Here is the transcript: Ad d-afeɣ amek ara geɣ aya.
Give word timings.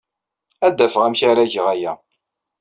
Ad 0.67 0.73
d-afeɣ 0.77 1.03
amek 1.07 1.21
ara 1.29 1.51
geɣ 1.53 1.65
aya. 1.73 1.93